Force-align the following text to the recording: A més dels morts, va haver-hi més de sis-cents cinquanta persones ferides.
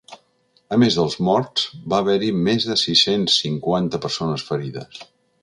A 0.77 0.77
més 0.83 0.95
dels 0.99 1.17
morts, 1.27 1.65
va 1.93 1.99
haver-hi 2.05 2.31
més 2.49 2.67
de 2.71 2.79
sis-cents 2.85 3.37
cinquanta 3.43 4.01
persones 4.07 4.49
ferides. 4.51 5.07